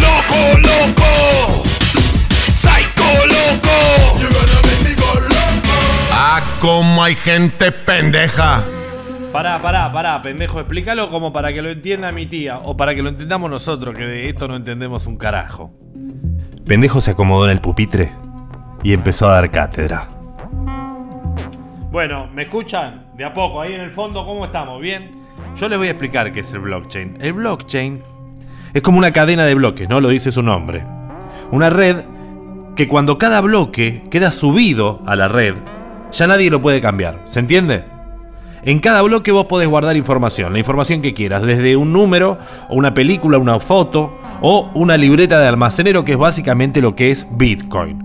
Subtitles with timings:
[0.00, 1.62] Loco, loco,
[2.48, 3.76] psycho, loco.
[6.10, 8.64] Ah, como hay gente pendeja.
[9.30, 13.02] Pará, pará, pará, pendejo, explícalo como para que lo entienda mi tía o para que
[13.02, 15.70] lo entendamos nosotros, que de esto no entendemos un carajo.
[16.66, 18.10] Pendejo se acomodó en el pupitre
[18.84, 20.08] y empezó a dar cátedra.
[21.90, 23.06] Bueno, ¿me escuchan?
[23.16, 24.80] De a poco, ahí en el fondo, ¿cómo estamos?
[24.80, 25.10] ¿Bien?
[25.56, 27.18] Yo les voy a explicar qué es el blockchain.
[27.20, 28.02] El blockchain
[28.72, 30.00] es como una cadena de bloques, ¿no?
[30.00, 30.84] Lo dice su nombre.
[31.50, 31.96] Una red
[32.76, 35.54] que cuando cada bloque queda subido a la red,
[36.12, 37.22] ya nadie lo puede cambiar.
[37.26, 37.84] ¿Se entiende?
[38.64, 42.38] En cada bloque vos podés guardar información, la información que quieras, desde un número,
[42.68, 47.10] o una película, una foto, o una libreta de almacenero, que es básicamente lo que
[47.10, 48.02] es Bitcoin.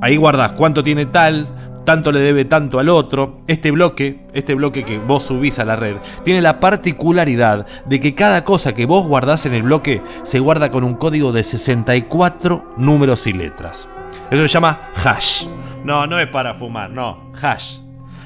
[0.00, 1.48] Ahí guardás cuánto tiene tal,
[1.84, 3.38] tanto le debe tanto al otro.
[3.46, 8.14] Este bloque, este bloque que vos subís a la red, tiene la particularidad de que
[8.14, 12.74] cada cosa que vos guardás en el bloque se guarda con un código de 64
[12.76, 13.88] números y letras.
[14.30, 15.46] Eso se llama hash.
[15.82, 17.78] No, no es para fumar, no, hash.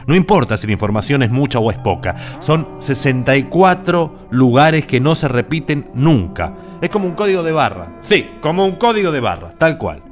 [0.06, 5.14] No importa si la información es mucha o es poca, son 64 lugares que no
[5.14, 6.52] se repiten nunca.
[6.80, 7.92] Es como un código de barra.
[8.02, 10.02] Sí, como un código de barra, tal cual.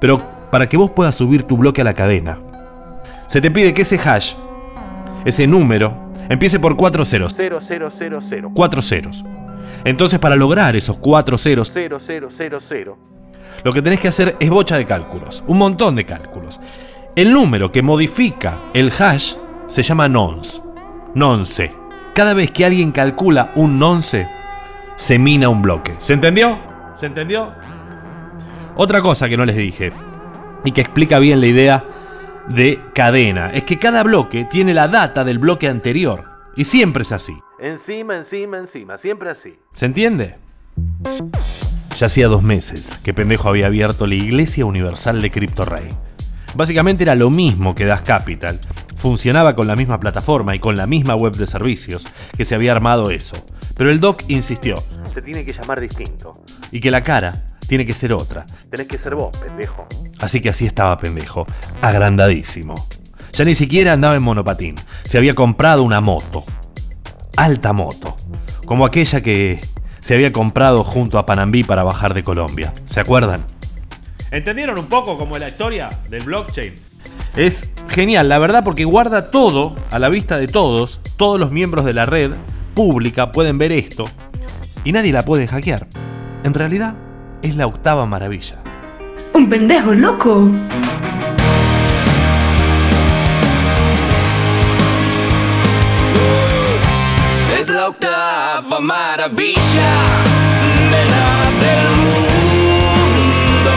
[0.00, 2.38] Pero para que vos puedas subir tu bloque a la cadena,
[3.26, 4.34] se te pide que ese hash,
[5.24, 5.94] ese número,
[6.28, 7.32] empiece por 4 ceros.
[7.36, 8.50] 0, 0, 0, 0.
[8.54, 9.24] 4 ceros.
[9.84, 12.98] Entonces, para lograr esos 4 ceros, 0, 0, 0, 0,
[13.62, 16.60] lo que tenés que hacer es bocha de cálculos, un montón de cálculos.
[17.14, 19.34] El número que modifica el hash
[19.68, 20.60] se llama nonce.
[21.14, 21.72] Nonce.
[22.14, 24.26] Cada vez que alguien calcula un nonce,
[24.96, 25.94] se mina un bloque.
[25.98, 26.58] ¿Se entendió?
[26.96, 27.52] ¿Se entendió?
[28.76, 29.92] Otra cosa que no les dije
[30.64, 31.84] y que explica bien la idea
[32.48, 36.24] de cadena es que cada bloque tiene la data del bloque anterior.
[36.56, 37.36] Y siempre es así.
[37.58, 38.98] Encima, encima, encima.
[38.98, 39.58] Siempre así.
[39.72, 40.36] ¿Se entiende?
[41.96, 45.88] Ya hacía dos meses que Pendejo había abierto la Iglesia Universal de CryptoRay.
[46.54, 48.58] Básicamente era lo mismo que Das Capital.
[48.96, 52.06] Funcionaba con la misma plataforma y con la misma web de servicios
[52.36, 53.36] que se había armado eso.
[53.76, 54.74] Pero el doc insistió.
[55.12, 56.32] Se tiene que llamar distinto.
[56.70, 58.44] Y que la cara tiene que ser otra.
[58.68, 59.86] Tenés que ser vos, pendejo.
[60.18, 61.46] Así que así estaba pendejo,
[61.80, 62.74] agrandadísimo.
[63.30, 64.74] Ya ni siquiera andaba en monopatín.
[65.04, 66.42] Se había comprado una moto.
[67.36, 68.16] Alta moto.
[68.66, 69.60] Como aquella que
[70.00, 72.74] se había comprado junto a Panambí para bajar de Colombia.
[72.86, 73.44] ¿Se acuerdan?
[74.32, 76.74] ¿Entendieron un poco como la historia del blockchain?
[77.36, 80.98] Es genial, la verdad, porque guarda todo a la vista de todos.
[81.16, 82.32] Todos los miembros de la red
[82.74, 84.06] pública pueden ver esto
[84.82, 85.86] y nadie la puede hackear.
[86.42, 86.96] En realidad,
[87.42, 88.56] es la octava maravilla.
[89.34, 90.50] Un pendejo loco.
[97.58, 99.92] Es la octava maravilla
[100.92, 101.28] de la
[101.64, 103.76] del mundo.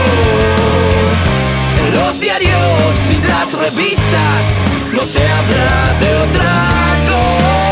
[1.78, 6.68] En los diarios y las revistas no se habla de otra
[7.08, 7.63] cosa.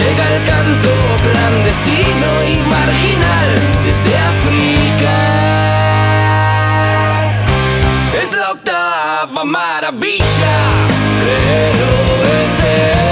[0.00, 3.50] Llega el canto clandestino y marginal
[3.84, 5.14] desde África.
[8.22, 10.56] Es la octava maravilla,
[11.22, 11.88] pero
[12.40, 13.09] es el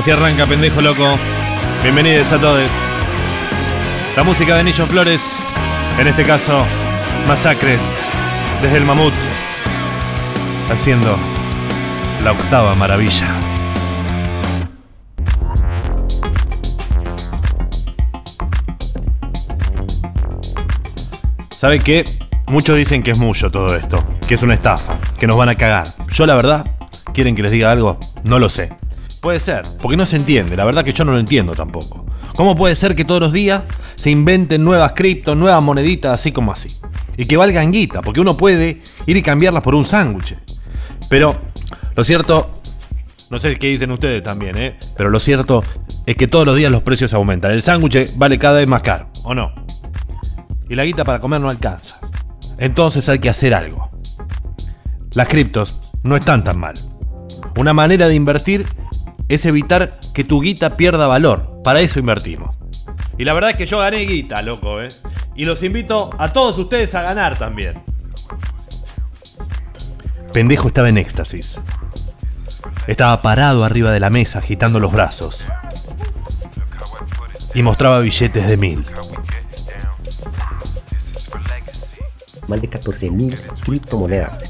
[0.00, 1.18] Así arranca, pendejo loco.
[1.82, 2.70] Bienvenidos a todos.
[4.16, 5.20] La música de Niño Flores,
[5.98, 6.64] en este caso,
[7.28, 7.76] Masacre,
[8.62, 9.12] desde el Mamut,
[10.72, 11.18] haciendo
[12.24, 13.26] la octava maravilla.
[21.54, 22.04] ¿Sabe qué?
[22.46, 25.56] Muchos dicen que es mucho todo esto, que es una estafa, que nos van a
[25.56, 25.88] cagar.
[26.10, 26.64] Yo la verdad,
[27.12, 27.98] ¿quieren que les diga algo?
[28.24, 28.79] No lo sé.
[29.20, 32.06] Puede ser, porque no se entiende, la verdad que yo no lo entiendo tampoco.
[32.36, 33.62] ¿Cómo puede ser que todos los días
[33.94, 36.74] se inventen nuevas criptos, nuevas moneditas, así como así?
[37.18, 40.36] Y que valgan guita, porque uno puede ir y cambiarlas por un sándwich.
[41.10, 41.38] Pero
[41.94, 42.50] lo cierto,
[43.28, 44.78] no sé qué dicen ustedes también, ¿eh?
[44.96, 45.62] Pero lo cierto
[46.06, 47.50] es que todos los días los precios aumentan.
[47.50, 49.52] El sándwich vale cada vez más caro, ¿o no?
[50.70, 52.00] Y la guita para comer no alcanza.
[52.56, 53.90] Entonces hay que hacer algo.
[55.12, 56.74] Las criptos no están tan mal.
[57.56, 58.66] Una manera de invertir
[59.30, 61.62] es evitar que tu guita pierda valor.
[61.62, 62.56] Para eso invertimos.
[63.16, 64.88] Y la verdad es que yo gané guita, loco, ¿eh?
[65.36, 67.80] Y los invito a todos ustedes a ganar también.
[70.32, 71.60] Pendejo estaba en éxtasis.
[72.88, 75.46] Estaba parado arriba de la mesa agitando los brazos.
[77.54, 78.84] Y mostraba billetes de mil.
[82.48, 84.40] Más de 14.000 criptomonedas.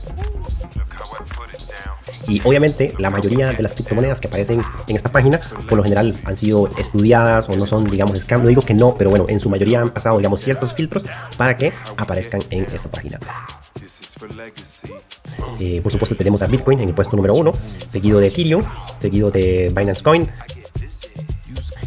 [2.31, 6.15] Y obviamente la mayoría de las criptomonedas que aparecen en esta página por lo general
[6.25, 8.43] han sido estudiadas o no son, digamos, scam.
[8.43, 11.05] No digo que no, pero bueno, en su mayoría han pasado, digamos, ciertos filtros
[11.37, 13.19] para que aparezcan en esta página.
[15.59, 17.53] Eh, por supuesto tenemos a Bitcoin en el puesto número uno,
[17.88, 18.62] seguido de Ethereum,
[19.00, 20.31] seguido de Binance Coin,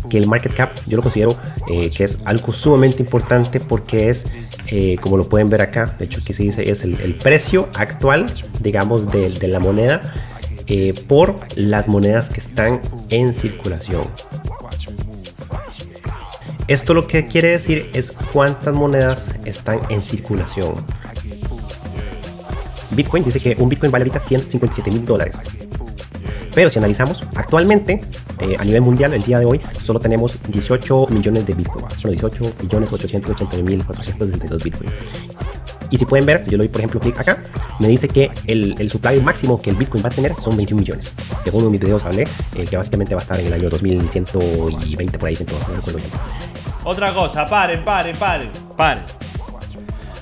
[0.09, 1.35] que el market cap yo lo considero
[1.67, 4.27] eh, que es algo sumamente importante porque es,
[4.67, 7.69] eh, como lo pueden ver acá, de hecho que se dice es el, el precio
[7.75, 8.25] actual,
[8.59, 10.01] digamos, de, de la moneda
[10.67, 14.07] eh, por las monedas que están en circulación.
[16.67, 20.75] Esto lo que quiere decir es cuántas monedas están en circulación.
[22.91, 25.41] Bitcoin dice que un Bitcoin vale ahorita 157 mil dólares.
[26.55, 28.01] Pero si analizamos, actualmente
[28.39, 31.85] eh, a nivel mundial, el día de hoy, solo tenemos 18 millones de Bitcoin.
[31.97, 34.89] Son 18 millones 889 mil 462 Bitcoin.
[35.93, 37.43] Y si pueden ver, yo le doy por ejemplo clic acá,
[37.79, 40.79] me dice que el, el supply máximo que el Bitcoin va a tener son 21
[40.79, 41.13] millones.
[41.43, 42.23] Que uno de mis videos hablé,
[42.55, 46.09] eh, que básicamente va a estar en el año 2120 por ahí, no recuerdo bien.
[46.83, 49.03] Otra cosa, paren, paren, paren, paren.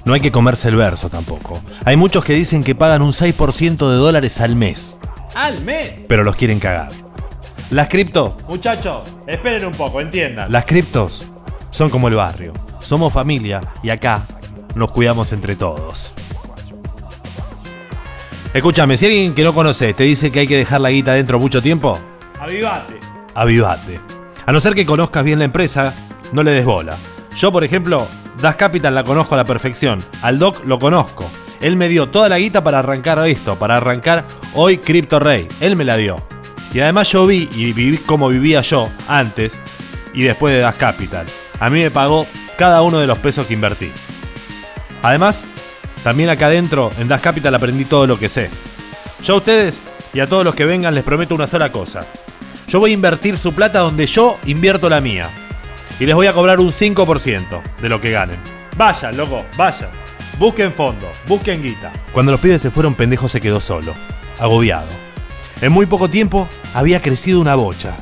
[0.04, 1.62] No hay que comerse el verso tampoco.
[1.86, 4.94] Hay muchos que dicen que pagan un 6% de dólares al mes.
[5.36, 5.96] ¡Al mes!
[6.10, 6.92] Pero los quieren cagar.
[7.70, 10.52] Las cripto, Muchachos, esperen un poco, entiendan.
[10.52, 11.32] las criptos
[11.70, 12.52] son como el barrio.
[12.82, 14.26] Somos familia y acá
[14.76, 16.14] nos cuidamos entre todos.
[18.54, 21.40] Escúchame, si alguien que no conoces te dice que hay que dejar la guita dentro
[21.40, 21.98] mucho tiempo,
[22.40, 23.00] Avivate.
[23.34, 24.00] avivate.
[24.46, 25.94] A no ser que conozcas bien la empresa,
[26.34, 26.98] no le des bola.
[27.38, 28.08] Yo, por ejemplo,
[28.42, 30.00] Das Capital la conozco a la perfección.
[30.22, 31.30] Al Doc lo conozco.
[31.62, 34.26] Él me dio toda la guita para arrancar esto, para arrancar
[34.56, 35.48] hoy Crypto Rey.
[35.62, 36.16] Él me la dio.
[36.74, 39.54] Y además yo vi y viví como vivía yo antes
[40.14, 41.26] y después de Das Capital.
[41.60, 42.26] A mí me pagó
[42.58, 43.92] cada uno de los pesos que invertí.
[45.02, 45.44] Además,
[46.04, 48.50] también acá adentro en Das Capital aprendí todo lo que sé.
[49.24, 49.84] Yo a ustedes
[50.14, 52.06] y a todos los que vengan les prometo una sola cosa.
[52.68, 55.30] Yo voy a invertir su plata donde yo invierto la mía.
[56.00, 58.40] Y les voy a cobrar un 5% de lo que ganen.
[58.78, 59.90] Vayan, loco, vayan.
[60.40, 61.92] Busquen fondo, busquen guita.
[62.14, 63.94] Cuando los pibes se fueron, pendejo se quedó solo,
[64.40, 64.88] agobiado.
[65.62, 67.96] En muy poco tiempo había crecido una bocha.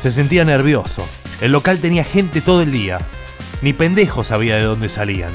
[0.00, 1.06] Se sentía nervioso.
[1.40, 2.98] El local tenía gente todo el día.
[3.62, 5.30] Ni pendejo sabía de dónde salían.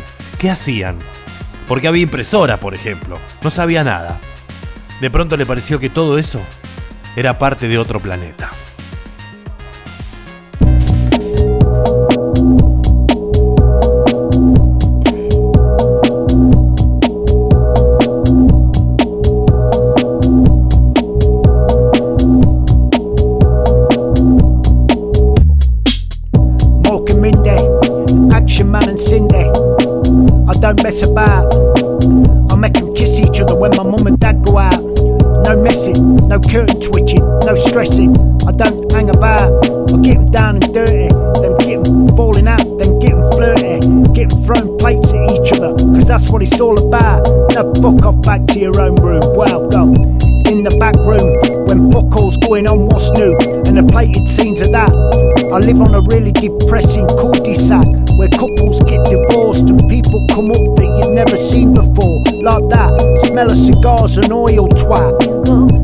[0.46, 1.00] ¿Qué hacían?
[1.68, 3.18] Porque había impresora, por ejemplo.
[3.42, 4.20] No sabía nada.
[5.02, 6.40] De pronto le pareció que todo eso
[7.16, 8.52] era parte de otro planeta.
[37.76, 38.16] Stressing.
[38.48, 39.52] I don't hang about.
[39.92, 43.84] I get them down and dirty, then get them falling out, then get them flirty,
[44.14, 47.28] get them throwing plates at each other, cause that's what it's all about.
[47.52, 49.24] Now fuck off back to your own room.
[49.36, 49.92] Well, go
[50.48, 51.28] in the back room
[51.68, 53.36] when fuck all's going on, what's new?
[53.68, 54.96] And the plated scenes of that.
[55.52, 57.84] I live on a really depressing cul-de-sac
[58.16, 62.24] where couples get divorced and people come up that you've never seen before.
[62.40, 62.96] Like that,
[63.28, 65.75] smell of cigars and oil twat.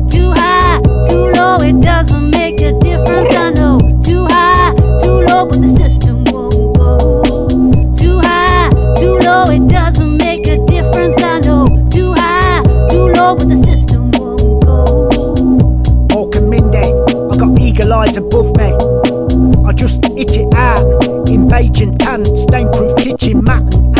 [21.62, 23.96] Agent talent, stain-proof kitchen, mat and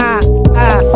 [0.56, 0.90] ass.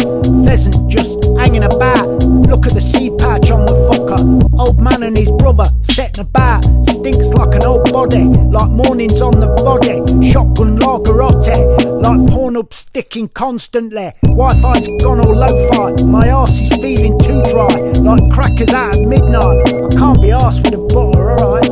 [0.44, 2.08] Pheasant just hanging about.
[2.50, 4.58] Look at the seed patch on the fucker.
[4.58, 6.64] Old man and his brother setting about.
[6.84, 10.02] Stinks like an old body, like mornings on the body.
[10.28, 14.12] Shotgun lagerotte, like porn up sticking constantly.
[14.24, 16.02] Wi-Fi's gone all lo-fi.
[16.04, 19.68] My ass is feeling too dry, like crackers out at midnight.
[19.68, 21.70] I can't be arsed with a butter, alright.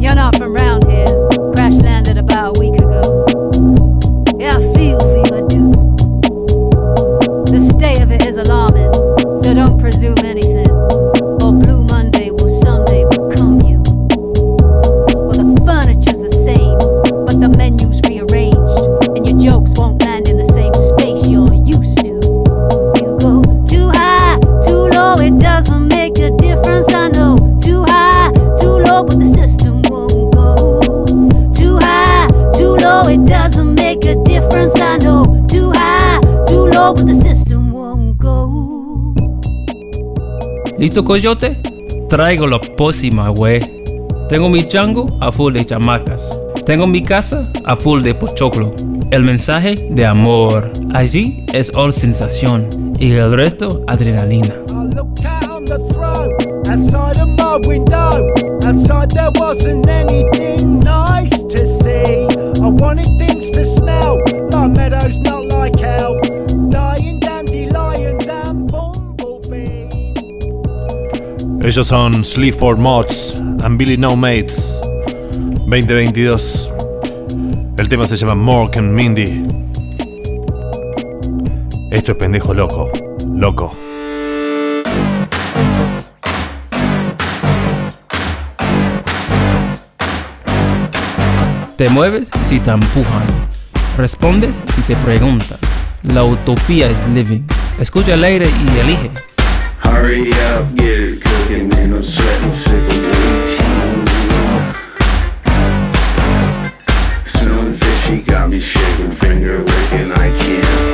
[0.00, 0.54] You're not from
[40.78, 41.60] ¿Listo, coyote?
[42.08, 43.60] Traigo la pócima, güey.
[44.28, 46.40] Tengo mi chango a full de chamacas.
[46.64, 48.72] Tengo mi casa a full de pochoclo.
[49.10, 50.70] El mensaje de amor.
[50.94, 52.68] Allí es all sensación.
[52.96, 54.54] Y el resto, adrenalina.
[71.68, 74.80] Ellos son Sleaford Mods and Billy No Mates
[75.66, 76.72] 2022.
[77.76, 79.42] El tema se llama Mork and Mindy.
[81.90, 82.88] Esto es pendejo loco.
[83.34, 83.74] Loco.
[91.76, 93.26] Te mueves si te empujan.
[93.98, 95.58] Respondes si te preguntan.
[96.02, 97.42] La utopía es living.
[97.78, 99.10] Escucha el aire y elige.
[99.84, 101.94] Hurry up, get it cooking, man.
[101.94, 104.06] I'm sweating, sick of waiting.
[107.24, 110.87] Smelling fishy, got me shaking, finger licking, I can't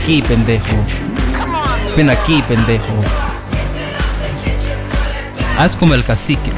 [0.00, 0.84] aquí, pendejo.
[1.96, 2.94] Ven aquí, pendejo.
[5.58, 6.50] Haz como el cacique.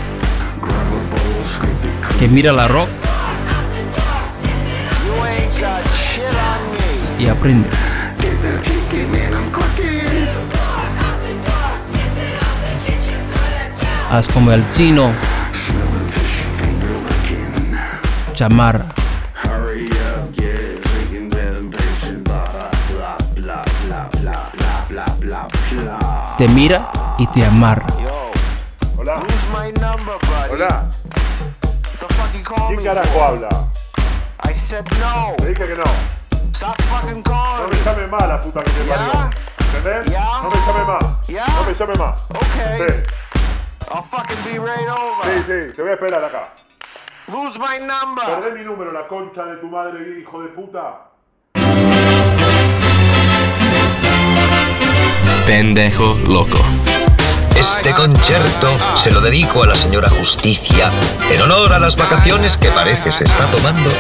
[2.18, 2.88] Que mira la rock.
[7.18, 7.68] Y aprende.
[14.10, 15.10] Haz como el chino.
[18.34, 19.01] Chamarra.
[26.42, 27.86] Te mira y te amarra.
[28.98, 29.20] Hola.
[29.52, 30.50] my number, buddy.
[30.50, 30.90] Hola.
[32.00, 33.22] The fuck you call ¿Quién me carajo for?
[33.22, 33.48] habla?
[34.42, 35.36] I said no.
[35.36, 35.84] Te dije que no.
[36.52, 37.84] Stop fucking No calling me me.
[37.84, 38.96] llame más la puta que te ¿Ya?
[38.96, 39.30] parió.
[39.76, 40.18] ¿Entendés?
[40.42, 41.04] No me llame más.
[41.54, 42.24] No me llame más.
[42.30, 42.88] Okay.
[42.88, 43.12] Sí,
[43.94, 45.44] I'll fucking be right sí, over.
[45.46, 46.42] sí, te voy a esperar acá.
[47.28, 48.24] Lose my number.
[48.26, 51.11] Perdé mi número, la concha de tu madre, hijo de puta.
[55.52, 56.58] Pendejo loco.
[57.54, 60.90] Este concierto se lo dedico a la señora Justicia
[61.30, 63.90] en honor a las vacaciones que parece se está tomando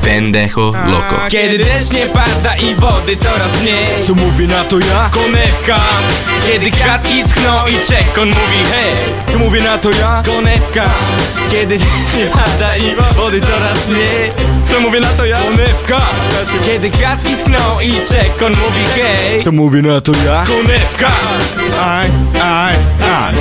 [0.00, 1.16] Pendejo loco.
[1.28, 5.10] Kiedy deszcz nie pada i wody coraz mniej Co mówi na to ja?
[5.10, 5.80] Konewka
[6.46, 6.70] Kiedy
[7.68, 8.94] i czekon mówi hej
[9.32, 10.22] Co mówi na to ja?
[10.26, 10.84] Konewka
[11.50, 11.78] Kiedy
[12.18, 14.32] nie pada i wody coraz mniej
[14.72, 15.38] Co mówi na to ja?
[15.38, 16.00] Konewka
[16.66, 20.44] Kiedy kratki schną i czekon mówi hej Co mówi na to ja?
[20.46, 21.10] Konewka
[21.84, 22.10] Ay,
[22.42, 22.74] ay,
[23.22, 23.34] ay.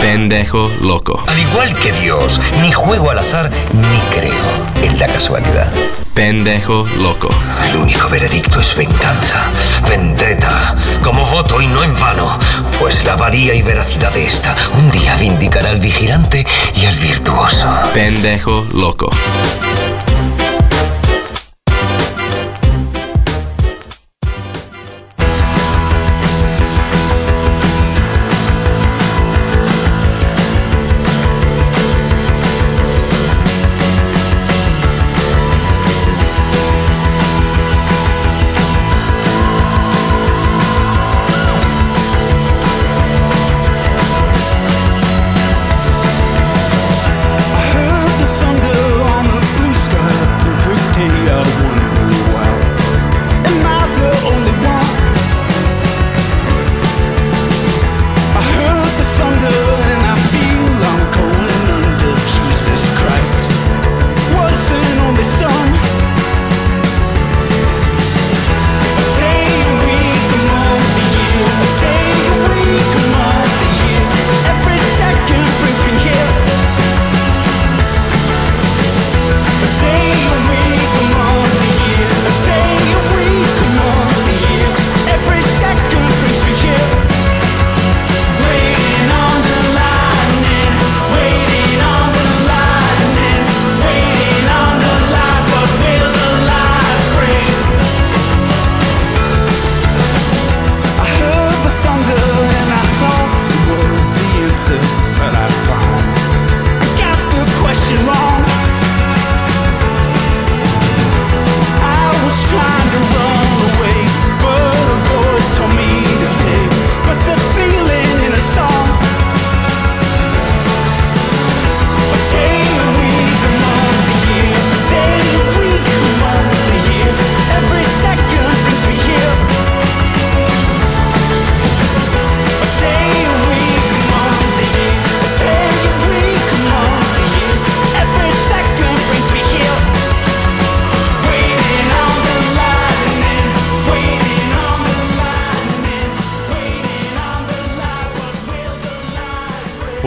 [0.00, 1.22] Pendejo loco.
[1.26, 5.72] Al igual que Dios, ni juego al azar, ni creo en la casualidad.
[6.14, 7.28] Pendejo loco.
[7.68, 9.42] El único veredicto es venganza,
[9.88, 12.38] vendetta, como voto y no en vano,
[12.78, 17.66] pues la valía y veracidad de esta un día vindicará al vigilante y al virtuoso.
[17.92, 19.10] Pendejo loco.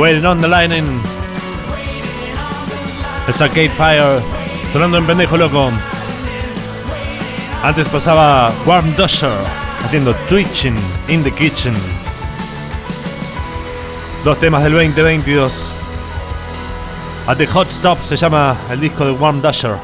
[0.07, 1.01] Waiting on the Lightning.
[3.27, 4.21] Es Arcade Fire.
[4.71, 5.69] Sonando en pendejo loco.
[7.61, 9.37] Antes pasaba Warm Dusher
[9.83, 10.77] haciendo Twitching
[11.09, 11.75] in the Kitchen.
[14.23, 15.75] Dos temas del 2022.
[17.27, 19.77] At the Hot Stop se llama el disco de Warm Dusher.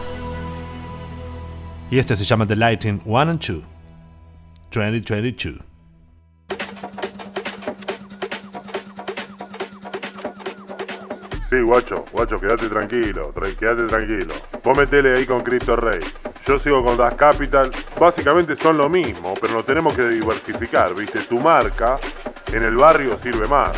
[1.92, 3.62] Y este se llama The Lighting 1 and 2.
[4.72, 5.73] 2022.
[11.54, 14.34] Sí, guacho, guacho, quédate tranquilo, tra- quédate tranquilo.
[14.64, 16.00] Vos metele ahí con Cristo Rey.
[16.48, 17.70] Yo sigo con Das Capital.
[18.00, 21.20] Básicamente son lo mismo, pero nos tenemos que diversificar, ¿viste?
[21.20, 22.00] Tu marca
[22.52, 23.70] en el barrio sirve más.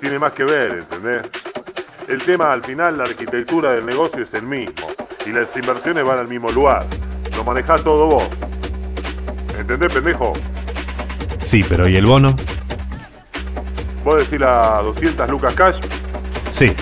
[0.00, 1.26] Tiene más que ver, ¿entendés?
[2.08, 4.86] El tema al final, la arquitectura del negocio es el mismo.
[5.26, 6.86] Y las inversiones van al mismo lugar.
[7.36, 8.28] Lo manejás todo vos.
[9.58, 10.32] ¿Entendés, pendejo?
[11.40, 12.34] Sí, pero ¿y el bono?
[14.08, 15.76] Vos decís las 200 lucas cash,
[16.48, 16.72] Sí,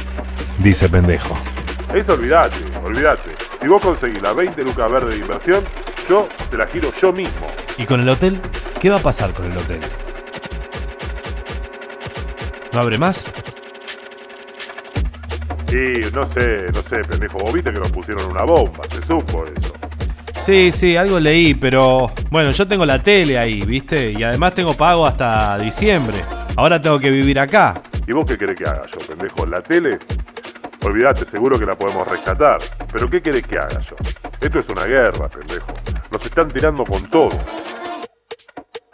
[0.58, 1.36] dice pendejo.
[1.92, 3.32] Eso olvidate, olvidate.
[3.60, 5.64] Si vos conseguís las 20 lucas verdes de inversión,
[6.08, 7.48] yo te la giro yo mismo.
[7.78, 8.40] ¿Y con el hotel?
[8.80, 9.80] ¿Qué va a pasar con el hotel?
[12.72, 13.24] ¿No abre más?
[15.72, 17.38] Y no sé, no sé, pendejo.
[17.38, 19.72] Vos viste que nos pusieron una bomba, se supo eso.
[20.44, 24.12] Sí, sí, algo leí, pero bueno, yo tengo la tele ahí, ¿viste?
[24.12, 26.18] Y además tengo pago hasta diciembre.
[26.56, 27.74] Ahora tengo que vivir acá.
[28.06, 29.44] ¿Y vos qué querés que haga yo, pendejo?
[29.44, 29.98] ¿La tele?
[30.82, 32.58] Olvídate, seguro que la podemos rescatar.
[32.90, 33.94] Pero ¿qué querés que haga yo?
[34.40, 35.74] Esto es una guerra, pendejo.
[36.10, 37.38] Nos están tirando con todo.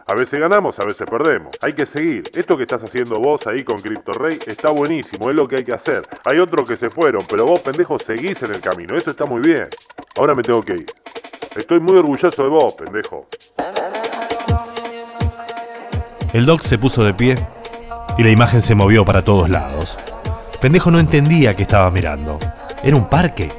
[0.09, 1.57] A veces ganamos, a veces perdemos.
[1.61, 2.25] Hay que seguir.
[2.35, 5.64] Esto que estás haciendo vos ahí con Crypto Rey está buenísimo, es lo que hay
[5.64, 6.03] que hacer.
[6.25, 8.96] Hay otros que se fueron, pero vos, pendejo, seguís en el camino.
[8.96, 9.68] Eso está muy bien.
[10.16, 10.87] Ahora me tengo que ir.
[11.55, 13.29] Estoy muy orgulloso de vos, pendejo.
[16.33, 17.37] El doc se puso de pie
[18.16, 19.99] y la imagen se movió para todos lados.
[20.62, 22.38] Pendejo no entendía que estaba mirando.
[22.83, 23.53] Era un parque.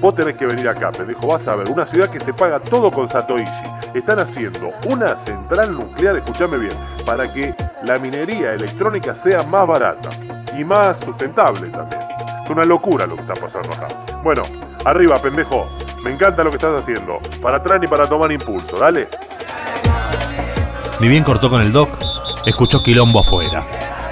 [0.00, 1.26] Vos tenés que venir acá, pendejo.
[1.26, 3.50] Vas a ver, una ciudad que se paga todo con Satoichi.
[3.94, 6.74] Están haciendo una central nuclear, escúchame bien,
[7.06, 10.10] para que la minería electrónica sea más barata
[10.58, 12.02] y más sustentable también.
[12.44, 13.88] Es una locura lo que está pasando acá.
[14.22, 14.42] Bueno,
[14.84, 15.66] arriba, pendejo.
[16.04, 17.18] Me encanta lo que estás haciendo.
[17.40, 19.08] Para atrás ni para tomar impulso, dale.
[21.00, 21.98] Ni bien cortó con el doc,
[22.46, 23.64] escuchó quilombo afuera,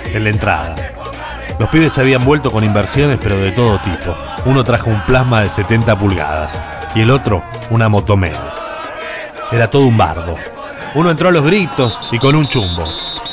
[0.04, 0.74] en la entrada.
[1.58, 4.16] Los pibes se habían vuelto con inversiones, pero de todo tipo.
[4.46, 6.60] Uno trajo un plasma de 70 pulgadas
[6.94, 8.36] y el otro una motomel.
[9.50, 10.36] Era todo un bardo.
[10.94, 12.84] Uno entró a los gritos y con un chumbo.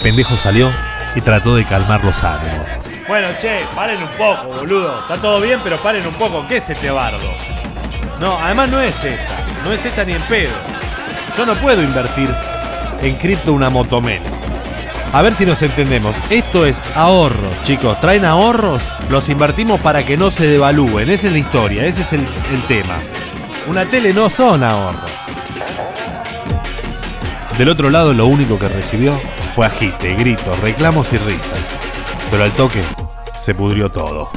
[0.02, 0.72] Pendejo salió
[1.16, 2.68] y trató de calmar los ánimos.
[3.08, 5.00] Bueno, che, paren un poco, boludo.
[5.00, 6.46] Está todo bien, pero paren un poco.
[6.48, 7.20] ¿Qué es este bardo?
[8.20, 9.34] No, además no es esta.
[9.64, 10.54] No es esta ni en pedo.
[11.38, 12.30] Yo no puedo invertir
[13.02, 14.22] en cripto una motomel.
[15.12, 16.16] A ver si nos entendemos.
[16.30, 18.00] Esto es ahorros, chicos.
[18.00, 21.10] Traen ahorros, los invertimos para que no se devalúen.
[21.10, 22.22] Esa es la historia, ese es el,
[22.52, 23.00] el tema.
[23.68, 25.12] Una tele no son ahorros.
[27.58, 29.20] Del otro lado, lo único que recibió
[29.56, 31.60] fue agite, gritos, reclamos y risas.
[32.30, 32.82] Pero al toque,
[33.38, 34.30] se pudrió todo.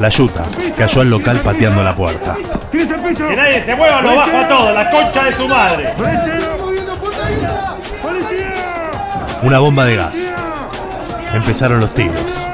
[0.00, 0.44] La yuta
[0.76, 2.36] cayó al local pateando la puerta.
[2.70, 4.72] Que nadie se mueva, lo bajo a todo.
[4.72, 5.94] La concha de su madre.
[9.42, 10.16] Una bomba de gas.
[11.34, 12.51] Empezaron los tiros.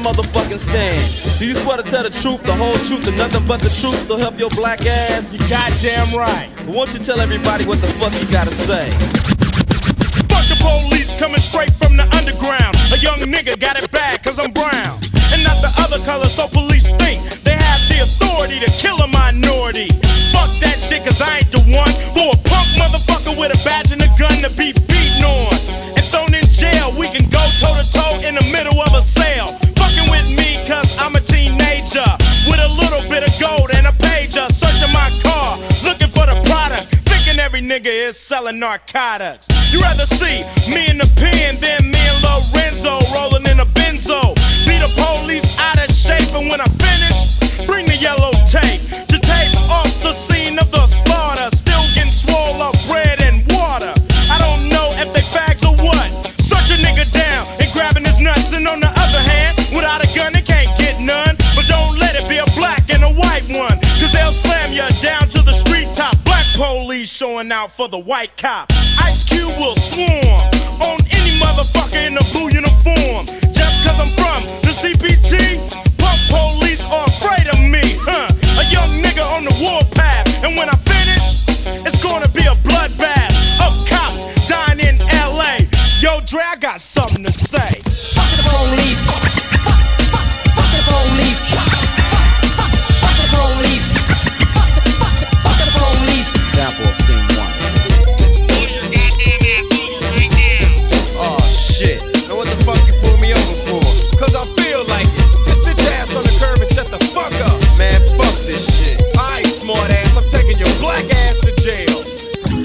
[0.00, 1.00] Motherfucking stand.
[1.38, 4.00] Do you swear to tell the truth, the whole truth, and nothing but the truth,
[4.00, 5.32] so help your black ass?
[5.32, 6.48] You goddamn right.
[6.64, 8.90] But won't you tell everybody what the fuck you gotta say?
[10.32, 12.74] Fuck the police coming straight from the underground.
[12.92, 14.98] A young nigga got it bad cause I'm brown.
[15.32, 19.08] And not the other color, so police think they have the authority to kill a
[19.12, 19.92] minority.
[20.32, 21.59] Fuck that shit cause I ain't the
[38.10, 39.46] is selling narcotics.
[39.70, 40.42] You rather see
[40.74, 44.34] me in the pen than me and Lorenzo rolling in a benzo.
[44.66, 47.38] Be the police out of shape, and when I finish,
[47.70, 51.54] bring the yellow tape to tape off the scene of the slaughter.
[51.54, 52.79] Still getting swole up
[66.60, 68.68] police showing out for the white cop.
[69.08, 70.44] Ice Cube will swarm
[70.84, 73.24] on any motherfucker in a blue uniform.
[73.56, 75.56] Just cause I'm from the CPT,
[75.96, 78.28] punk police are afraid of me, huh?
[78.60, 81.48] A young nigga on the warpath, and when I finish,
[81.80, 83.32] it's gonna be a bloodbath
[83.64, 85.00] of cops dying in
[85.32, 85.64] LA.
[86.04, 87.80] Yo, Dre, I got something to say.
[88.12, 89.29] Fuck the police.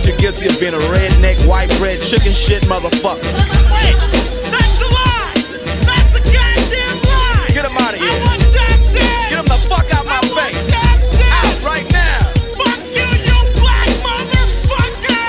[0.00, 3.32] Jury has found you guilty of being a redneck, white bread, chicken shit motherfucker.
[3.70, 3.96] Wait,
[4.50, 5.32] that's a lie.
[5.84, 7.48] That's a goddamn lie.
[7.52, 8.08] Get him out of here.
[8.08, 9.28] I want justice.
[9.28, 10.70] Get him the fuck out my face.
[10.70, 11.20] Justice.
[11.20, 12.32] Out right now.
[12.56, 15.20] Fuck you, you black motherfucker.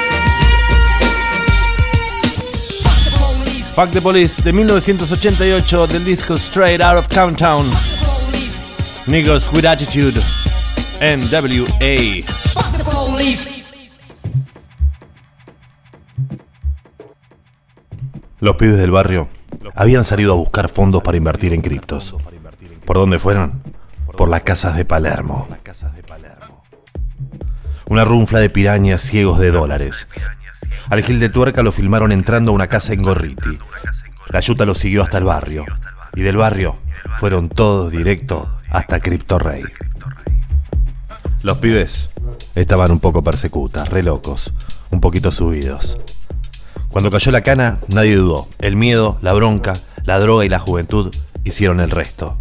[3.76, 7.66] Fuck the Police de 1988 del disco Straight Out of Countdown.
[9.08, 10.22] Niggas with Attitude.
[11.02, 12.24] NWA.
[12.54, 13.61] Fuck the police.
[18.42, 19.28] Los pibes del barrio
[19.76, 22.16] habían salido a buscar fondos para invertir en criptos.
[22.86, 23.62] ¿Por dónde fueron?
[24.18, 25.48] Por las casas de Palermo.
[27.88, 30.08] Una runfla de pirañas ciegos de dólares.
[30.90, 33.60] Al Gil de Tuerca lo filmaron entrando a una casa en Gorriti.
[34.30, 35.64] La yuta lo siguió hasta el barrio.
[36.16, 36.78] Y del barrio
[37.20, 39.64] fueron todos directo hasta Crypto Rey.
[41.44, 42.10] Los pibes
[42.56, 44.52] estaban un poco persecutas, re locos,
[44.90, 45.96] un poquito subidos.
[46.92, 48.48] Cuando cayó la cana, nadie dudó.
[48.60, 49.74] El miedo, la bronca,
[50.04, 51.10] la droga y la juventud
[51.46, 52.38] hicieron el resto.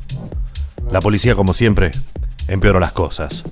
[0.90, 1.92] La policía, como siempre,
[2.48, 3.44] empeoró las cosas.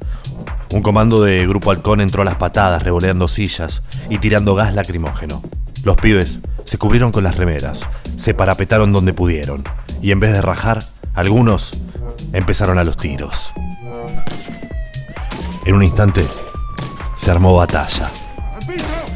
[0.73, 5.41] Un comando de Grupo Halcón entró a las patadas, revoleando sillas y tirando gas lacrimógeno.
[5.85, 7.81] Los pibes se cubrieron con las remeras,
[8.17, 9.63] se parapetaron donde pudieron,
[10.03, 10.85] y en vez de rajar,
[11.15, 11.73] algunos
[12.33, 13.53] empezaron a los tiros.
[15.65, 16.27] En un instante,
[17.15, 18.11] se armó batalla.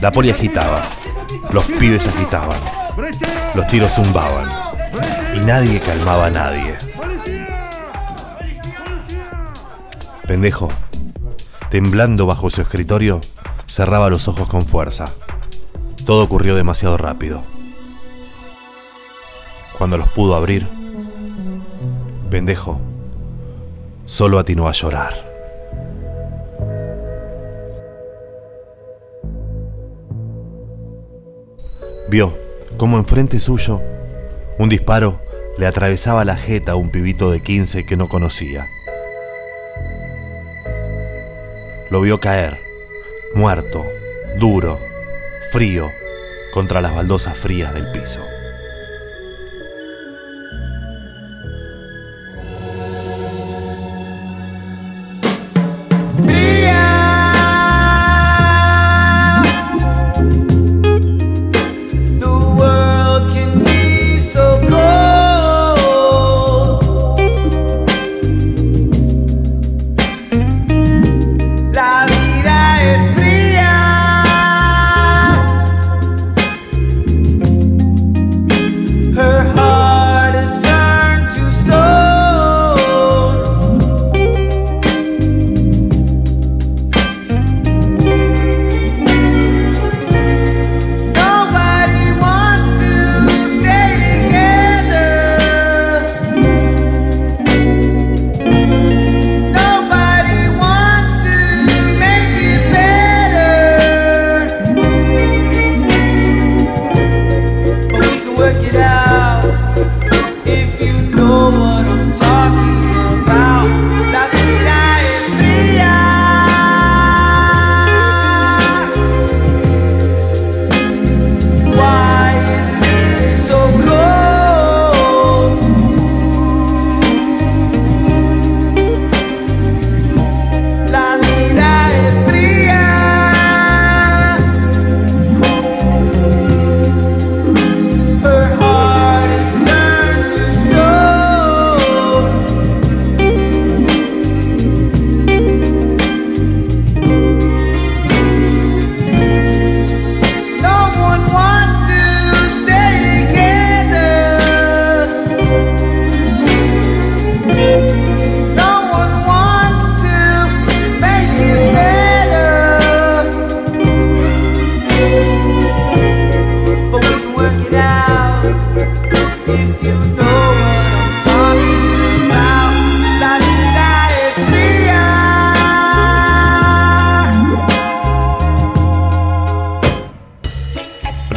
[0.00, 0.80] La poli agitaba,
[1.50, 2.58] los pibes agitaban,
[3.54, 4.48] los tiros zumbaban,
[5.34, 6.76] y nadie calmaba a nadie.
[10.26, 10.68] Pendejo,
[11.70, 13.20] temblando bajo su escritorio,
[13.66, 15.06] cerraba los ojos con fuerza.
[16.06, 17.42] Todo ocurrió demasiado rápido.
[19.78, 20.68] Cuando los pudo abrir,
[22.30, 22.80] pendejo,
[24.06, 25.31] solo atinó a llorar.
[32.12, 32.36] Vio
[32.76, 33.80] cómo enfrente suyo
[34.58, 35.18] un disparo
[35.56, 38.66] le atravesaba la jeta a un pibito de 15 que no conocía.
[41.88, 42.58] Lo vio caer,
[43.34, 43.86] muerto,
[44.38, 44.78] duro,
[45.52, 45.88] frío,
[46.52, 48.20] contra las baldosas frías del piso.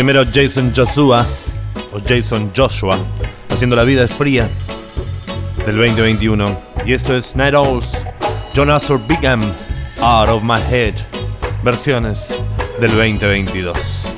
[0.05, 1.25] primero Jason Joshua,
[1.91, 2.95] o Jason Joshua,
[3.49, 4.47] haciendo La vida es fría
[5.65, 6.61] del 2021.
[6.85, 8.05] Y esto es Night Owls,
[8.53, 9.41] Jonas or Bingham,
[10.01, 10.93] Out of My Head,
[11.63, 12.37] versiones
[12.79, 14.15] del 2022.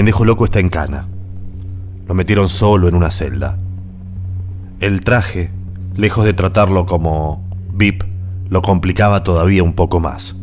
[0.00, 1.06] Pendejo loco está en cana.
[2.06, 3.58] Lo metieron solo en una celda.
[4.80, 5.50] El traje,
[5.94, 8.04] lejos de tratarlo como VIP,
[8.48, 10.36] lo complicaba todavía un poco más.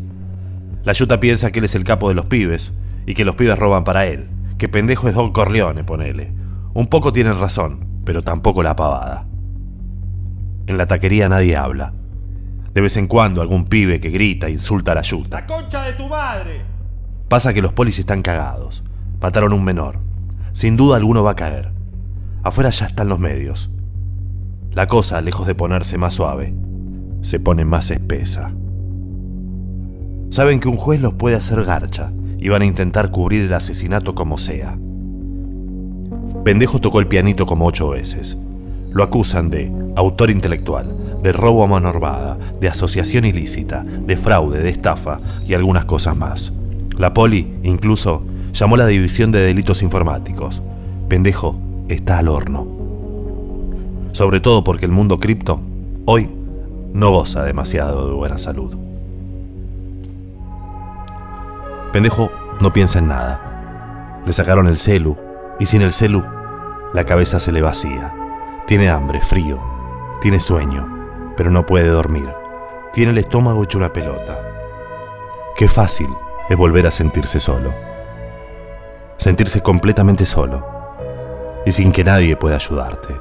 [0.83, 2.71] La yuta piensa que él es el capo de los pibes
[3.07, 4.29] y que los pibes roban para él.
[4.59, 6.31] Que pendejo es Don Corleone, ponele.
[6.75, 9.25] Un poco tienen razón, pero tampoco la pavada.
[10.67, 11.93] En la taquería nadie habla.
[12.75, 15.47] De vez en cuando algún pibe que grita e insulta a la yuta.
[15.47, 16.61] ¡Concha de tu madre!
[17.27, 18.83] Pasa que los polis están cagados.
[19.21, 19.99] Mataron un menor.
[20.53, 21.71] Sin duda alguno va a caer.
[22.43, 23.71] Afuera ya están los medios.
[24.71, 26.53] La cosa, lejos de ponerse más suave,
[27.21, 28.51] se pone más espesa.
[30.29, 34.13] Saben que un juez los puede hacer garcha y van a intentar cubrir el asesinato
[34.13, 34.77] como sea.
[36.43, 38.37] Pendejo tocó el pianito como ocho veces.
[38.91, 44.61] Lo acusan de autor intelectual, de robo a mano armada, de asociación ilícita, de fraude,
[44.61, 46.53] de estafa y algunas cosas más.
[46.97, 50.61] La poli, incluso, llamó la División de Delitos Informáticos.
[51.07, 51.55] Pendejo
[51.87, 52.67] está al horno.
[54.11, 55.59] Sobre todo porque el mundo cripto,
[56.05, 56.29] hoy,
[56.93, 58.75] no goza demasiado de buena salud.
[61.91, 64.21] Pendejo no piensa en nada.
[64.25, 65.15] Le sacaron el celu,
[65.59, 66.23] y sin el celu,
[66.93, 68.13] la cabeza se le vacía.
[68.65, 69.59] Tiene hambre, frío,
[70.21, 72.29] tiene sueño, pero no puede dormir.
[72.93, 74.39] Tiene el estómago hecho una pelota.
[75.55, 76.09] Qué fácil
[76.49, 77.73] es volver a sentirse solo.
[79.17, 80.65] Sentirse completamente solo
[81.65, 83.19] y sin que nadie pueda ayudarte.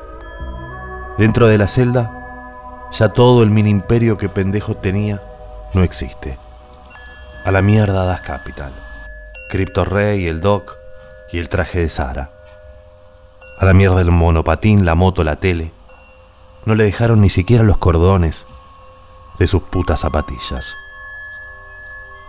[1.18, 5.22] Dentro de la celda, ya todo el mini imperio que pendejo tenía
[5.74, 6.38] no existe.
[7.44, 8.72] A la mierda Das Capital,
[9.48, 10.76] Crypto Rey, el Doc
[11.32, 12.30] y el traje de Sara.
[13.58, 15.72] A la mierda el monopatín, la moto, la tele.
[16.66, 18.44] No le dejaron ni siquiera los cordones
[19.38, 20.76] de sus putas zapatillas.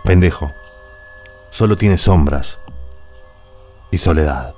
[0.04, 0.52] Pendejo,
[1.50, 2.58] solo tiene sombras
[3.90, 4.54] y soledad.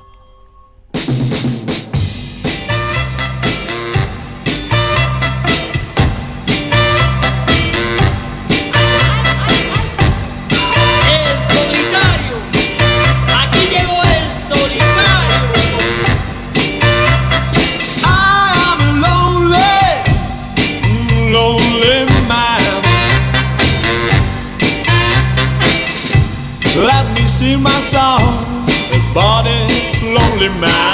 [30.41, 30.89] Lonely man.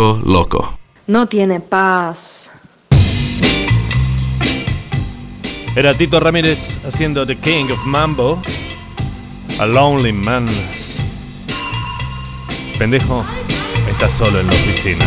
[0.00, 0.78] Loco.
[1.08, 2.50] No tiene paz.
[5.76, 8.40] Era Tito Ramírez haciendo The King of Mambo.
[9.58, 10.46] A Lonely Man.
[12.78, 13.26] Pendejo,
[13.90, 15.04] estás solo en la oficina.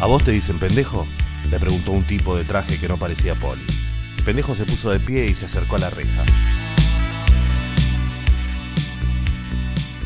[0.00, 1.06] ¿A vos te dicen pendejo?
[1.50, 3.62] Le preguntó un tipo de traje que no parecía poli.
[4.18, 6.24] El pendejo se puso de pie y se acercó a la reja.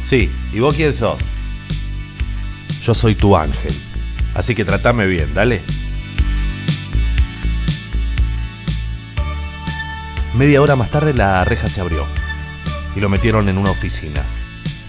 [0.07, 1.19] Sí, ¿y vos quién sos?
[2.81, 3.75] Yo soy tu ángel.
[4.37, 5.61] Así que tratame bien, dale.
[10.35, 12.07] Media hora más tarde la reja se abrió
[12.95, 14.23] y lo metieron en una oficina.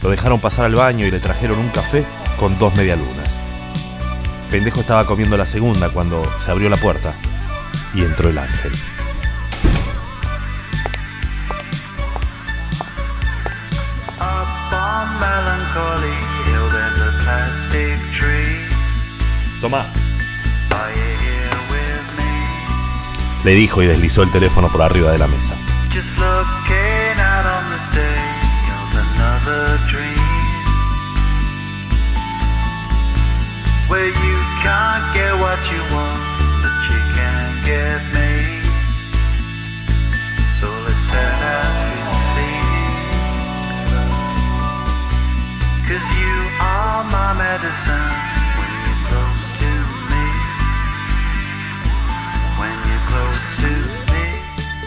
[0.04, 2.06] Lo dejaron pasar al baño y le trajeron un café
[2.40, 3.40] con dos medialunas.
[4.52, 7.16] Pendejo estaba comiendo la segunda cuando se abrió la puerta
[7.96, 8.72] y entró el ángel.
[23.44, 25.54] Le dijo y deslizó el teléfono por arriba de la mesa.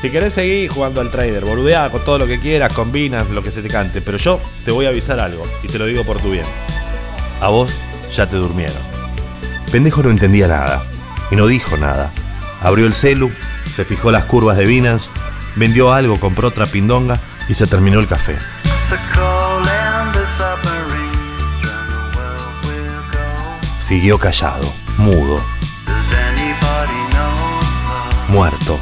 [0.01, 3.51] Si querés seguir jugando al trader, boludeá con todo lo que quieras, combinas, lo que
[3.51, 6.18] se te cante, pero yo te voy a avisar algo y te lo digo por
[6.18, 6.46] tu bien.
[7.42, 7.70] A vos
[8.16, 8.80] ya te durmieron.
[9.70, 10.82] Pendejo no entendía nada
[11.30, 12.11] y no dijo nada.
[12.62, 13.30] Abrió el celu,
[13.74, 15.11] se fijó las curvas de Binance,
[15.57, 18.36] vendió algo, compró otra pindonga y se terminó el café.
[23.80, 25.44] Siguió callado, mudo,
[28.28, 28.80] muerto.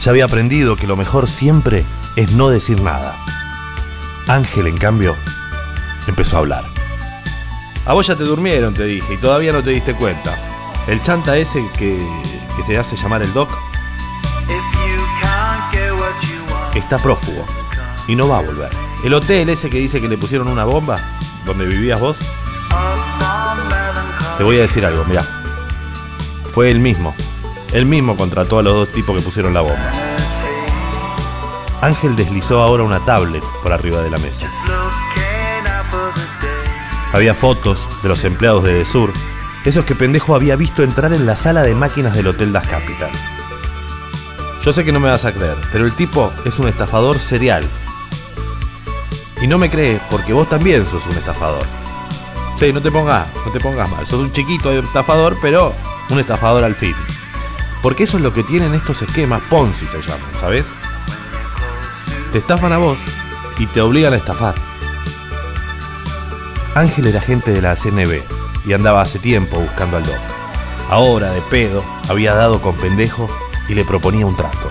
[0.00, 1.84] Ya había aprendido que lo mejor siempre
[2.16, 3.14] es no decir nada.
[4.28, 5.14] Ángel, en cambio,
[6.06, 6.64] empezó a hablar.
[7.84, 10.36] A vos ya te durmieron, te dije, y todavía no te diste cuenta.
[10.86, 11.98] El chanta ese que,
[12.56, 13.50] que se hace llamar el Doc
[16.74, 17.44] está prófugo
[18.06, 18.70] y no va a volver.
[19.04, 20.98] El hotel ese que dice que le pusieron una bomba,
[21.44, 22.16] donde vivías vos,
[24.38, 25.22] te voy a decir algo, mirá.
[26.52, 27.14] Fue él mismo.
[27.72, 29.92] Él mismo contrató a los dos tipos que pusieron la bomba.
[31.80, 34.50] Ángel deslizó ahora una tablet por arriba de la mesa.
[37.12, 39.12] Había fotos de los empleados de Desur,
[39.64, 43.10] esos que pendejo había visto entrar en la sala de máquinas del Hotel Das Capital.
[44.62, 47.64] Yo sé que no me vas a creer, pero el tipo es un estafador serial.
[49.40, 51.64] Y no me crees porque vos también sos un estafador.
[52.58, 54.06] Sí, no te pongas, no te pongas mal.
[54.06, 55.72] Sos un chiquito estafador, pero
[56.10, 56.94] un estafador al fin.
[57.82, 60.64] Porque eso es lo que tienen estos esquemas Ponzi se llaman, ¿sabes?
[62.32, 62.98] Te estafan a vos
[63.58, 64.54] y te obligan a estafar.
[66.74, 68.22] Ángel era agente de la CNB
[68.66, 70.18] y andaba hace tiempo buscando al Doc.
[70.88, 73.28] Ahora, de pedo, había dado con Pendejo
[73.68, 74.70] y le proponía un trato.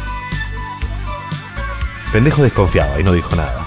[2.11, 3.65] Pendejo desconfiaba y no dijo nada.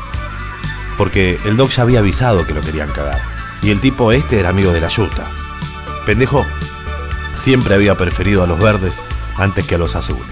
[0.97, 3.23] Porque el Doc ya había avisado que lo querían cagar.
[3.63, 5.27] Y el tipo este era amigo de la yuta.
[6.07, 6.45] Pendejo
[7.37, 9.03] siempre había preferido a los verdes
[9.43, 10.25] antes que a los azules.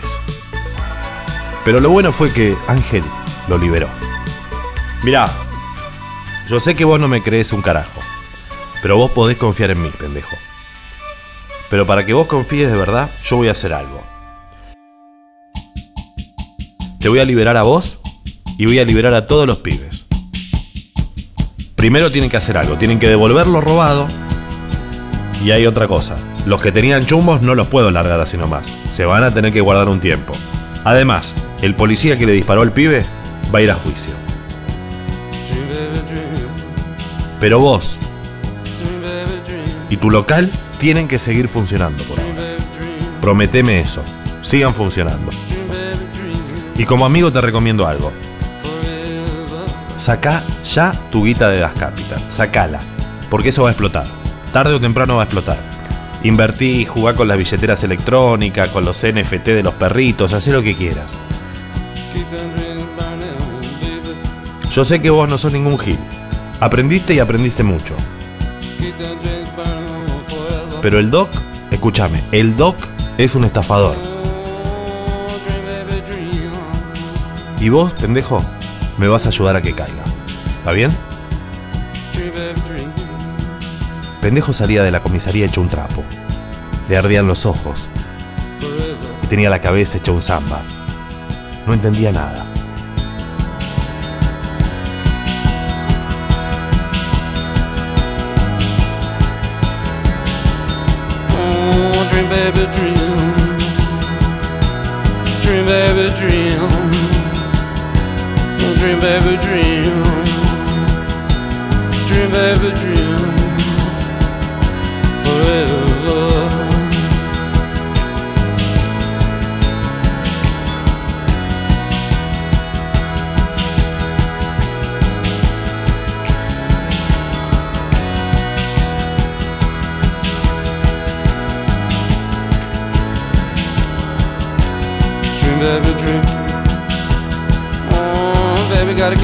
[1.64, 3.04] Pero lo bueno fue que Ángel
[3.48, 3.88] lo liberó.
[5.02, 5.30] Mirá,
[6.48, 8.00] yo sé que vos no me crees un carajo,
[8.82, 10.36] pero vos podés confiar en mí, pendejo.
[11.70, 14.02] Pero para que vos confíes de verdad, yo voy a hacer algo.
[16.98, 17.98] Te voy a liberar a vos
[18.58, 20.04] y voy a liberar a todos los pibes.
[21.76, 24.06] Primero tienen que hacer algo, tienen que devolver lo robado.
[25.42, 29.05] Y hay otra cosa, los que tenían chumbos no los puedo largar así nomás, se
[29.05, 30.34] van a tener que guardar un tiempo.
[30.84, 33.05] Además, el policía que le disparó al pibe
[33.55, 34.14] va a ir a juicio.
[37.38, 37.99] Pero vos
[39.91, 42.30] y tu local tienen que seguir funcionando por ahora.
[43.20, 44.03] Prometeme eso.
[44.41, 45.30] Sigan funcionando.
[46.76, 48.12] Y como amigo te recomiendo algo.
[49.99, 52.22] Sacá ya tu guita de Das Capital.
[52.30, 52.78] Sacala.
[53.28, 54.07] Porque eso va a explotar.
[54.53, 55.59] Tarde o temprano va a explotar.
[56.22, 60.76] Invertí, jugá con las billeteras electrónicas, con los NFT de los perritos, hacé lo que
[60.76, 61.10] quieras.
[64.70, 65.98] Yo sé que vos no sos ningún gil.
[66.60, 67.96] Aprendiste y aprendiste mucho.
[70.82, 71.30] Pero el Doc,
[71.70, 72.76] escúchame, el Doc
[73.18, 73.96] Es un estafador.
[77.60, 78.42] Y vos, pendejo,
[78.96, 80.04] me vas a ayudar a que caiga.
[80.58, 80.90] ¿Está bien?
[84.20, 86.04] Pendejo salía de la comisaría hecho un trapo.
[86.88, 87.88] Le ardían los ojos.
[89.22, 90.60] Y tenía la cabeza hecha un samba.
[91.66, 92.44] No entendía nada.
[101.32, 103.20] Oh, dream, baby, dream.
[105.42, 106.60] Dream, baby, dream.
[108.58, 110.02] Oh, dream, baby, dream.
[112.06, 113.39] Dream, baby, dream.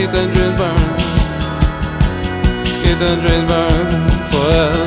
[0.07, 0.76] Keep the dreams burn.
[2.80, 4.86] Keep the dreams burn forever.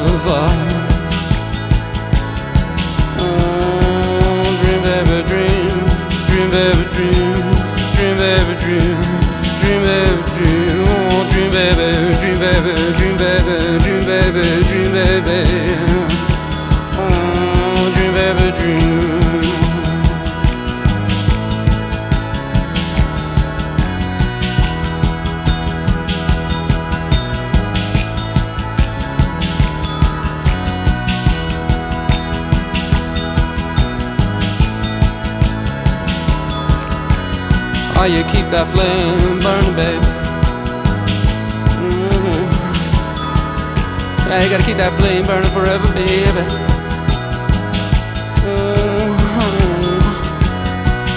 [44.80, 46.44] That flame burning forever, baby.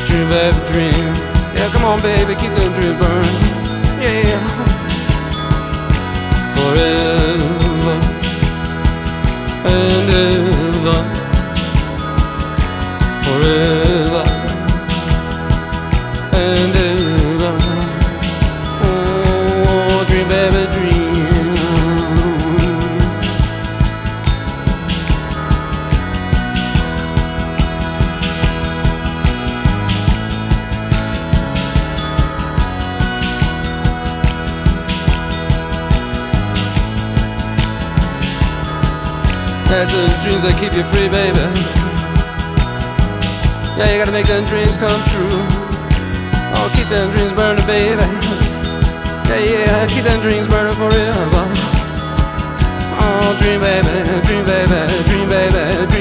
[0.09, 1.15] Dream, baby, dream.
[1.55, 3.39] Yeah, come on, baby, keep them dreams burning.
[4.03, 4.43] Yeah.
[6.59, 7.97] Forever
[9.71, 10.99] and ever.
[13.23, 14.12] Forever
[40.43, 41.39] dreams that keep you free, baby.
[43.79, 45.39] Yeah, you gotta make them dreams come true.
[46.55, 48.03] Oh, keep them dreams burning, baby.
[49.29, 51.45] Yeah, yeah, keep them dreams burning forever.
[52.99, 53.87] Oh, dream baby,
[54.27, 55.92] dream baby, dream baby, dream baby,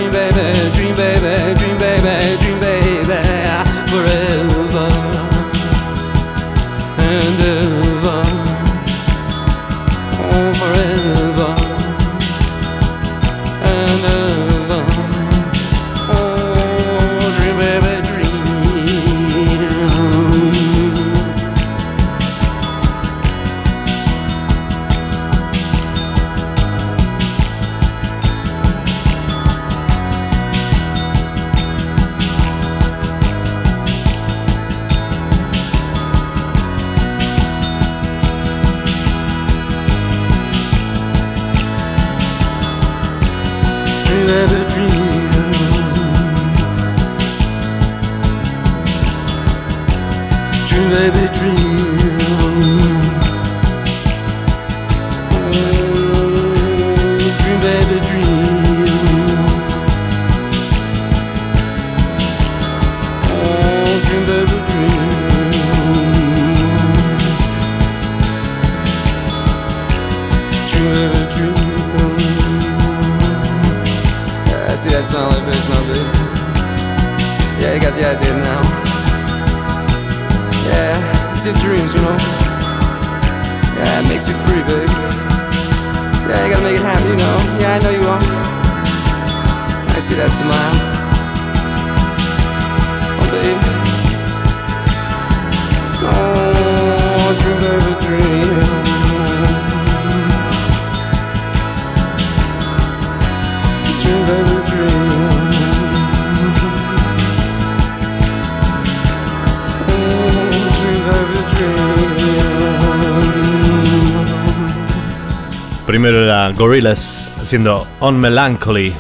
[115.92, 118.94] Primero era Gorillaz haciendo On Melancholy.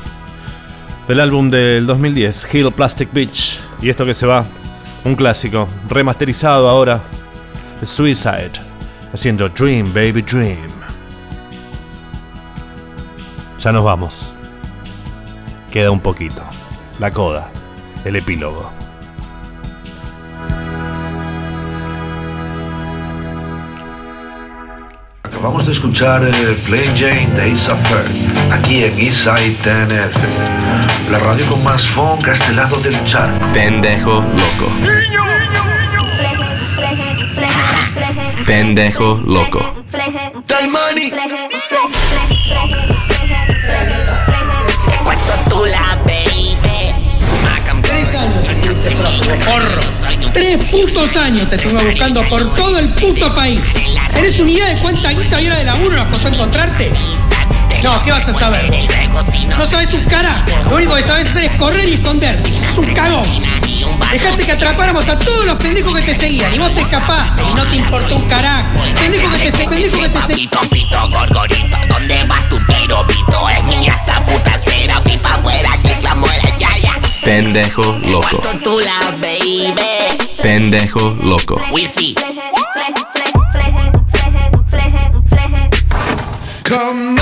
[1.08, 3.62] Del álbum del 2010, Hill Plastic Beach.
[3.82, 4.44] Y esto que se va,
[5.06, 7.02] un clásico, remasterizado ahora,
[7.82, 8.52] Suicide,
[9.14, 10.68] haciendo Dream Baby Dream.
[13.58, 14.36] Ya nos vamos.
[15.72, 16.44] Queda un poquito.
[17.00, 17.50] La coda,
[18.04, 18.81] el epílogo.
[25.42, 28.06] Acabamos de escuchar eh, Plain Jane de Issa Fair,
[28.54, 30.16] aquí en Eastside TNF,
[31.10, 33.52] la radio con más funk a este lado del charco.
[33.52, 34.72] Pendejo loco.
[38.46, 39.74] Pendejo loco.
[45.04, 46.56] Cuento tú la baby.
[48.48, 50.21] Estuviste prófugo, porro.
[50.34, 53.62] Tres putos años te estuve buscando por todo el puto país.
[54.14, 56.92] ¿Tenés una idea de cuánta guita y hora de laburo nos costó encontrarte?
[57.84, 58.72] No, ¿qué vas a saber?
[59.58, 60.46] No sabes un carajo.
[60.70, 62.50] Lo único que sabes hacer es correr y esconderte.
[62.50, 63.24] Es un cagón.
[64.12, 67.54] Dejaste que atrapáramos a todos los pendejos que te seguían y vos te escapaste y
[67.54, 68.68] no te importó un carajo.
[69.00, 70.34] Pendejo que te se, pendejo que te se.
[70.34, 72.44] Pito, pito, gorgorito, ¿dónde vas?
[72.68, 77.00] Pero pito es mía esta puta cera, pipa afuera, que clamora, ya, ya.
[77.24, 78.42] Pendejo loco.
[78.64, 80.01] Tú la baby.
[80.42, 81.62] Pendejo loco.
[86.64, 87.21] Come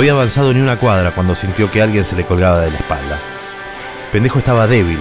[0.00, 3.20] había avanzado ni una cuadra cuando sintió que alguien se le colgaba de la espalda.
[4.10, 4.98] Pendejo estaba débil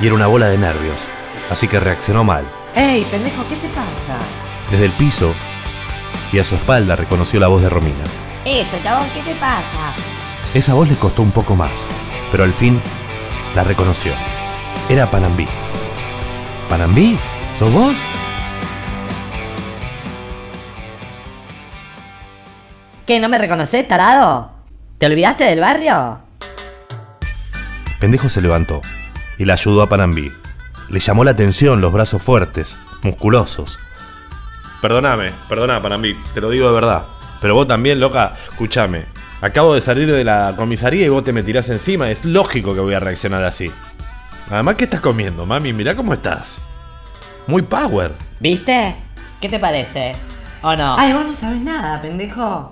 [0.00, 1.06] y era una bola de nervios,
[1.50, 2.48] así que reaccionó mal.
[2.74, 4.18] ¡Ey, pendejo, qué te pasa!
[4.70, 5.34] Desde el piso
[6.32, 8.04] y a su espalda reconoció la voz de Romina.
[8.46, 9.92] Eso, chabón, ¿qué te pasa?
[10.54, 11.72] Esa voz le costó un poco más,
[12.32, 12.80] pero al fin
[13.54, 14.12] la reconoció.
[14.88, 15.46] Era Panambí.
[16.70, 17.18] ¿Panambí?
[17.58, 17.94] ¿Sos vos?
[23.08, 24.50] ¿Qué, no me reconoces, tarado?
[24.98, 26.18] ¿Te olvidaste del barrio?
[27.98, 28.82] Pendejo se levantó
[29.38, 30.30] y la ayudó a Panambí.
[30.90, 33.78] Le llamó la atención los brazos fuertes, musculosos.
[34.82, 37.04] Perdóname, perdona Panambí, te lo digo de verdad.
[37.40, 39.06] Pero vos también, loca, escúchame.
[39.40, 42.10] Acabo de salir de la comisaría y vos te me tirás encima.
[42.10, 43.72] Es lógico que voy a reaccionar así.
[44.50, 45.72] Además, ¿qué estás comiendo, mami?
[45.72, 46.60] Mirá cómo estás.
[47.46, 48.12] Muy power.
[48.38, 48.94] ¿Viste?
[49.40, 50.12] ¿Qué te parece?
[50.60, 50.94] ¿O no?
[50.98, 52.68] Ay, vos no sabes nada, pendejo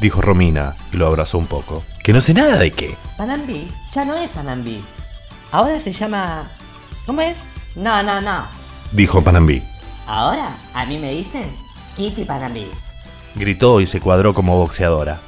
[0.00, 1.82] dijo Romina y lo abrazó un poco.
[2.02, 2.96] Que no sé nada de qué.
[3.16, 4.82] Panambi ya no es Panambi.
[5.52, 6.48] Ahora se llama...
[7.06, 7.36] ¿Cómo es?
[7.74, 8.44] No, no, no.
[8.92, 9.62] Dijo Panambi.
[10.06, 11.44] Ahora a mí me dicen
[11.96, 12.70] Kitty Panambi.
[13.34, 15.18] Gritó y se cuadró como boxeadora.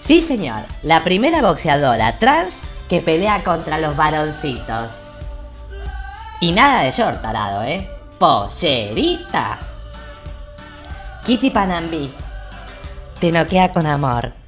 [0.00, 0.62] Sí, señor.
[0.82, 4.90] La primera boxeadora trans que pelea contra los varoncitos.
[6.40, 7.88] Y nada de short tarado, ¿eh?
[8.18, 9.58] Pollerita.
[11.24, 12.12] Kitty Panambi
[13.20, 14.43] te noquea con amor.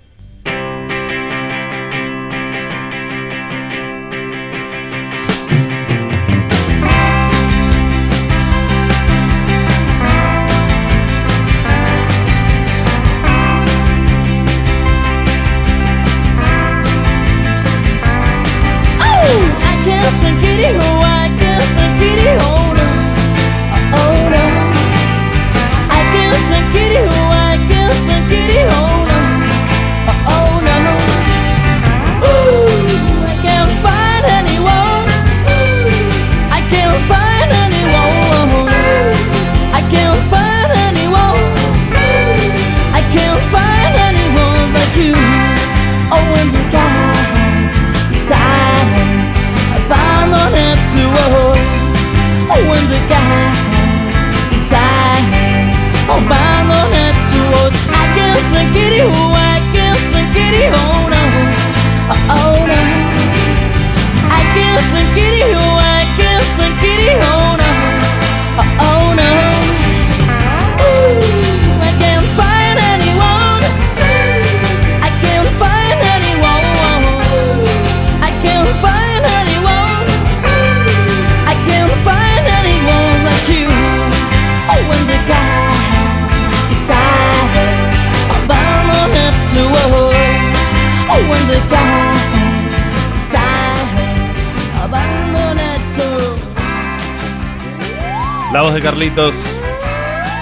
[98.56, 99.34] La voz de Carlitos,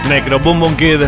[0.08, 1.00] Necro Boom Boom Kid,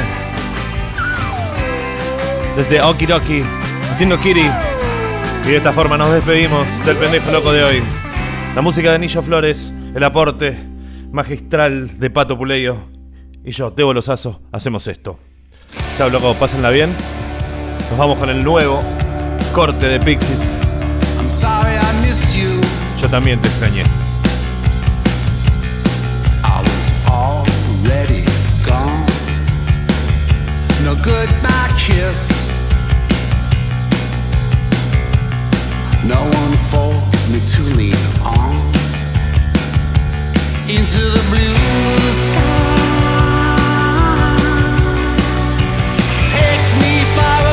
[2.57, 3.44] desde Okidoki,
[3.88, 4.50] haciendo Kiri.
[5.44, 7.82] Y de esta forma nos despedimos del pendejo loco de hoy.
[8.57, 10.59] La música de Anillo Flores, el aporte
[11.12, 12.76] magistral de Pato Puleyo
[13.44, 15.16] y yo, Tebo Lozazo, hacemos esto.
[15.96, 16.92] Chao, loco, pásenla bien.
[17.88, 18.82] Nos vamos con el nuevo
[19.54, 20.59] corte de Pixies.
[23.00, 24.05] Yo también te extrañé.
[27.87, 28.24] already
[28.64, 29.07] gone.
[30.82, 32.30] No goodbye kiss.
[36.05, 36.93] No one for
[37.30, 38.55] me to lean on.
[40.68, 41.57] Into the blue
[42.26, 42.76] sky.
[46.24, 47.45] Takes me far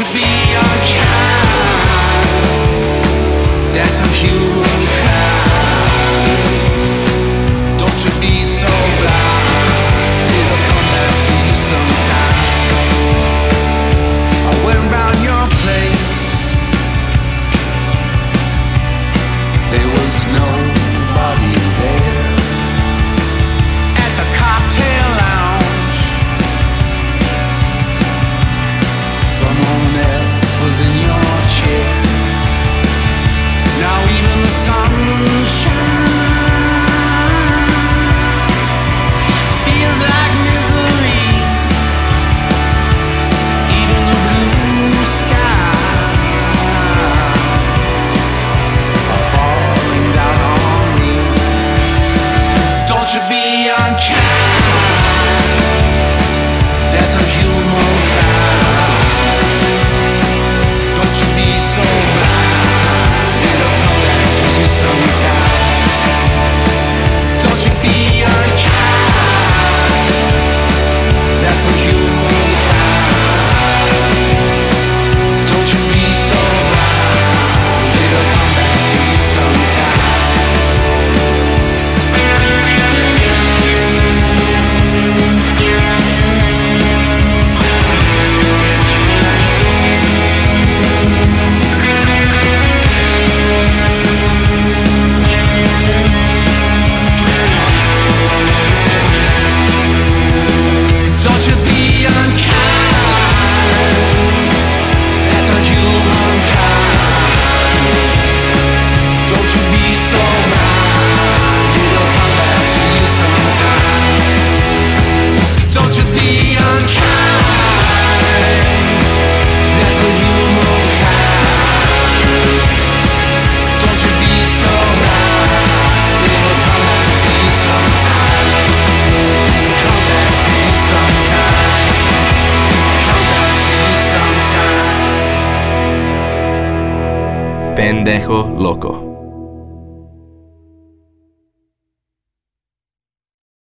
[0.00, 0.24] To be
[0.56, 1.04] unkind.
[3.74, 4.49] That's how you.